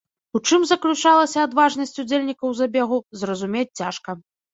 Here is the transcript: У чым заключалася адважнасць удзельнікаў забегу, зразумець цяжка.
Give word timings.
У 0.37 0.39
чым 0.47 0.61
заключалася 0.69 1.43
адважнасць 1.47 1.99
удзельнікаў 2.03 2.55
забегу, 2.61 2.97
зразумець 3.25 3.75
цяжка. 3.83 4.17